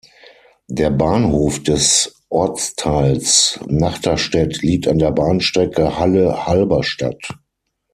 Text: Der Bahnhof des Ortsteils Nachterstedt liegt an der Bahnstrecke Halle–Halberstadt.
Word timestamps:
Der 0.67 0.89
Bahnhof 0.89 1.61
des 1.61 2.23
Ortsteils 2.27 3.59
Nachterstedt 3.67 4.63
liegt 4.63 4.87
an 4.87 4.97
der 4.97 5.11
Bahnstrecke 5.11 5.99
Halle–Halberstadt. 5.99 7.29